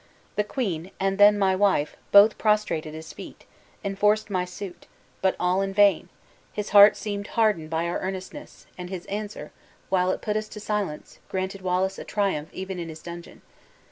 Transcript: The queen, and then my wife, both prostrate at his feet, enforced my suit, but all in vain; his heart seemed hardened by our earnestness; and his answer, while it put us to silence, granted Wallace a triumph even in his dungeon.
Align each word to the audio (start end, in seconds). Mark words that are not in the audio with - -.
The 0.35 0.43
queen, 0.43 0.89
and 0.99 1.19
then 1.19 1.37
my 1.37 1.55
wife, 1.55 1.95
both 2.11 2.39
prostrate 2.39 2.87
at 2.87 2.95
his 2.95 3.13
feet, 3.13 3.45
enforced 3.83 4.31
my 4.31 4.45
suit, 4.45 4.87
but 5.21 5.35
all 5.39 5.61
in 5.61 5.75
vain; 5.75 6.09
his 6.51 6.69
heart 6.69 6.97
seemed 6.97 7.27
hardened 7.37 7.69
by 7.69 7.85
our 7.85 7.99
earnestness; 7.99 8.65
and 8.79 8.89
his 8.89 9.05
answer, 9.05 9.51
while 9.89 10.09
it 10.09 10.23
put 10.23 10.37
us 10.37 10.47
to 10.47 10.59
silence, 10.59 11.19
granted 11.29 11.61
Wallace 11.61 11.99
a 11.99 12.03
triumph 12.03 12.49
even 12.51 12.79
in 12.79 12.89
his 12.89 13.03
dungeon. 13.03 13.43